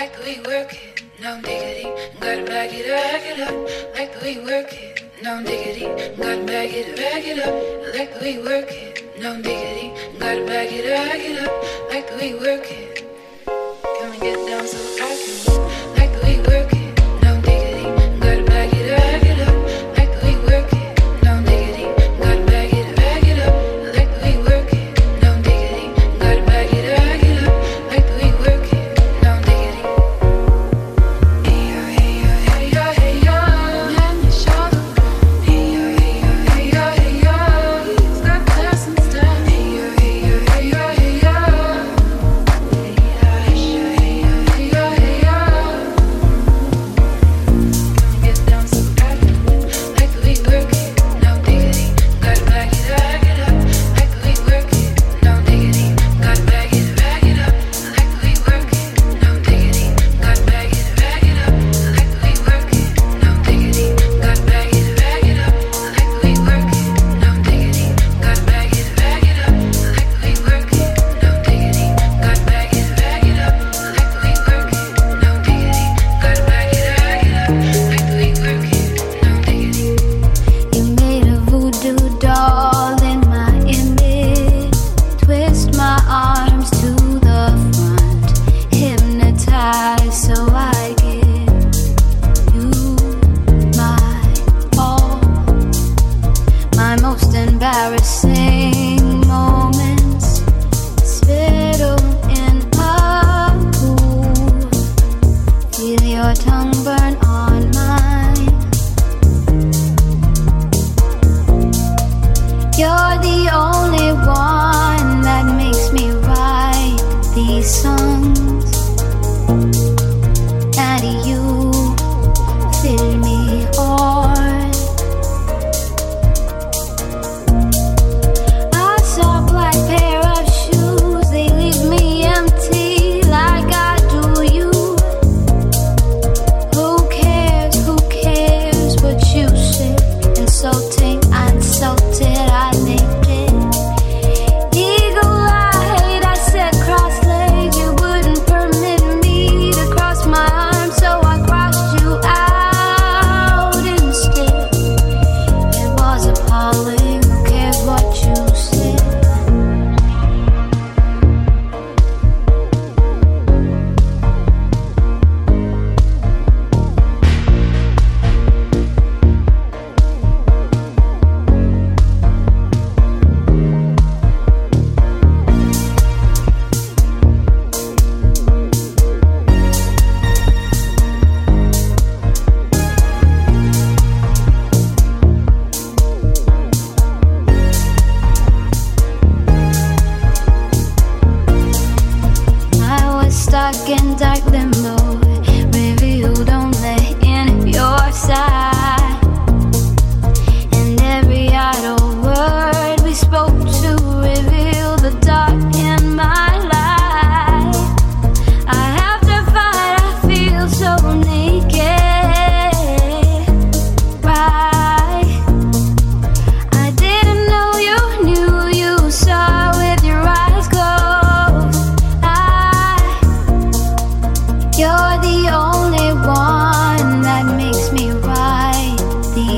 [0.00, 1.82] like the way you work it, no diggity.
[2.20, 5.84] Gotta back it, back it up, like the way you work it, no diggity.
[6.16, 10.18] Gotta back it, back it up, like the way you work it, no diggity.
[10.18, 12.89] Gotta back it, back it up, like the way you work it.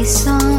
[0.05, 0.52] song.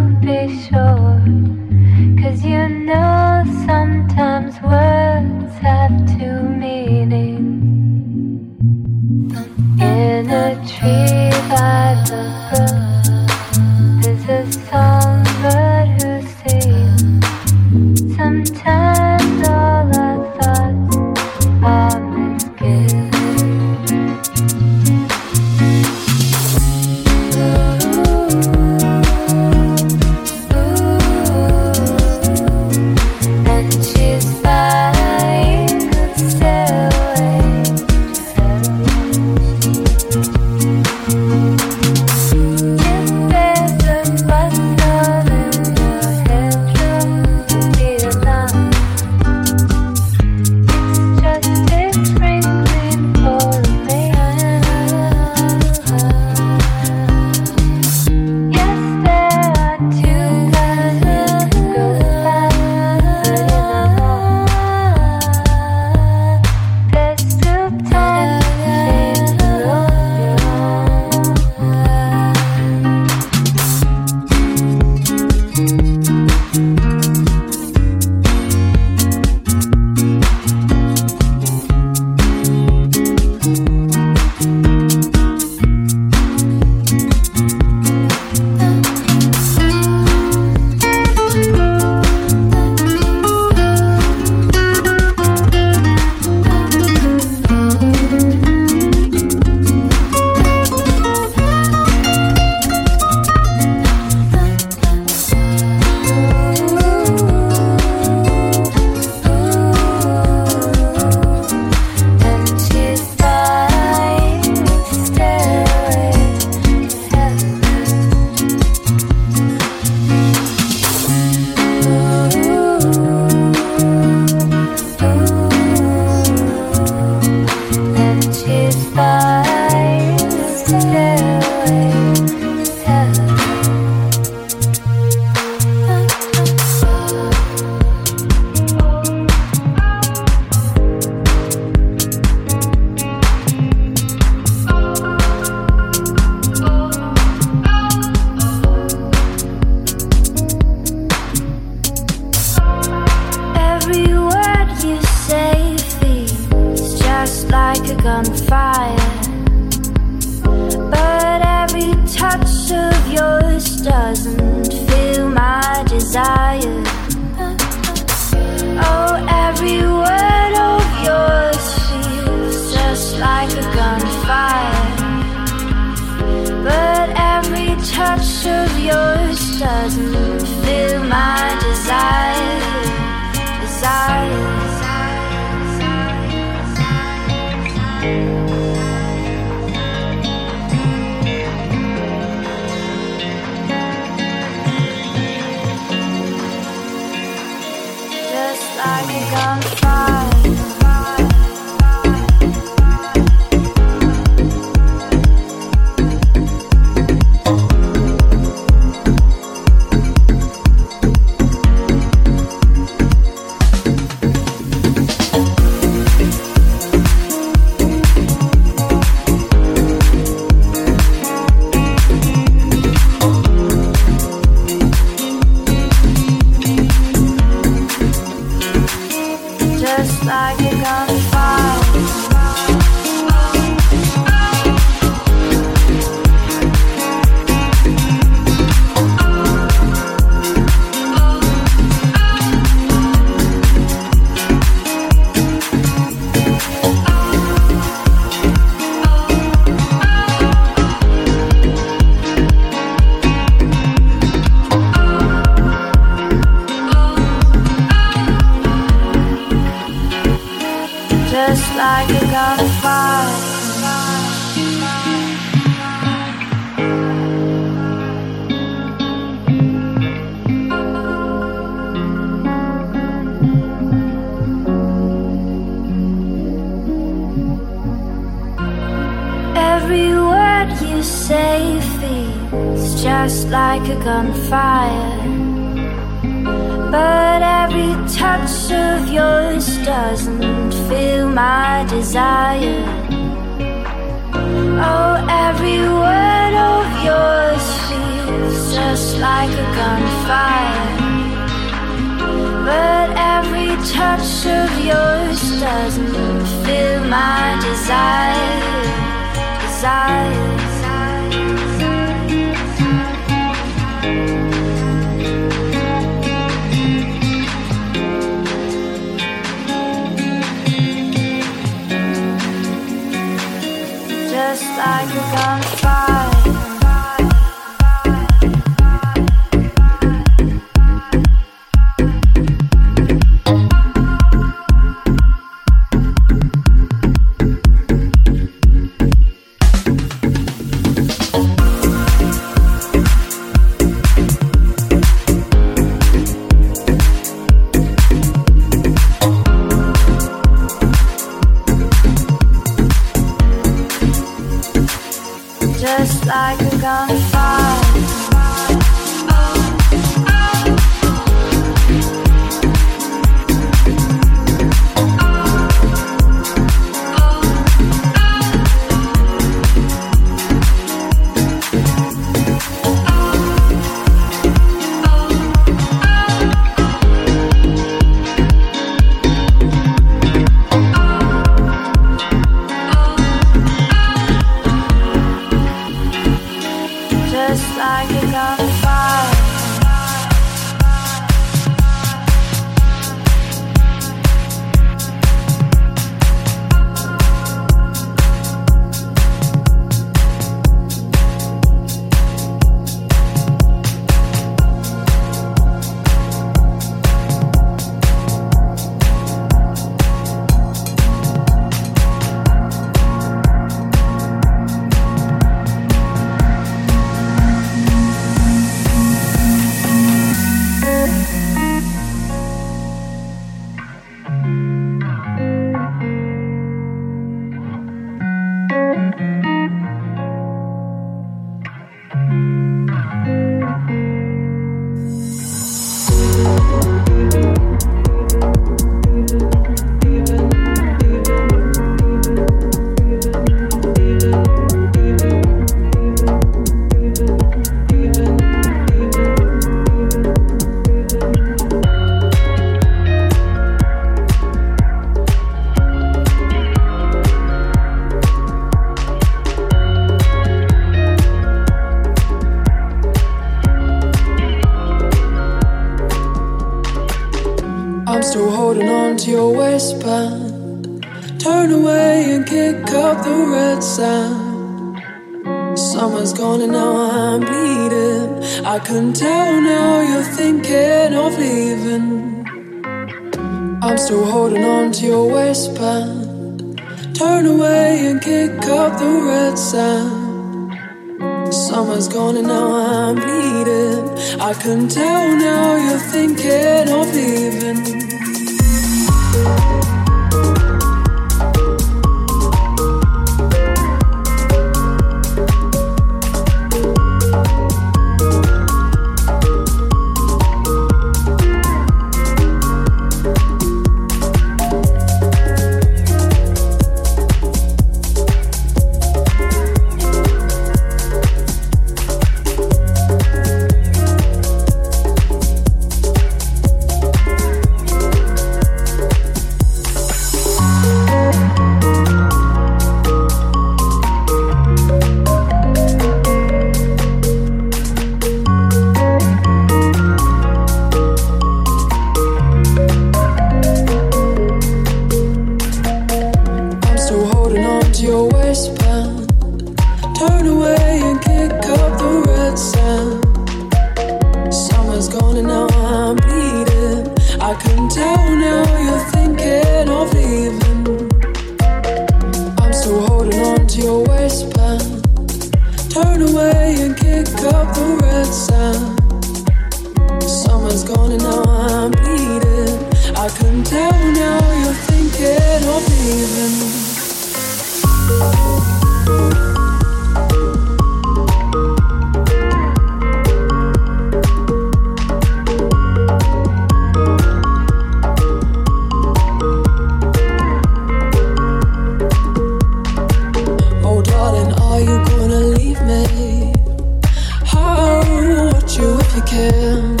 [599.25, 600.00] can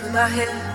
[0.00, 0.69] through my head.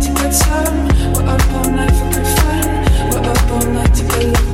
[0.00, 0.88] to get some.
[1.12, 3.10] We're up all night for good fun.
[3.10, 4.49] We're up all night to get love.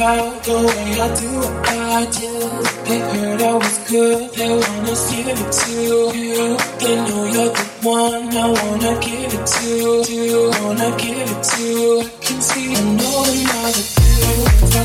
[0.00, 1.30] about the way I do
[1.68, 5.72] I just They heard I was good, they wanna give it to
[6.16, 6.56] you.
[6.80, 10.12] They know you're the one I wanna give it to.
[10.12, 10.50] you.
[10.62, 11.66] wanna give it to?
[12.00, 13.74] I can see, I know they're not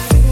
[0.10, 0.25] the